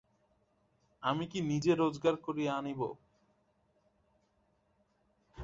[1.03, 2.81] আমি কি নিজে রোজগার করিয়া আনিব।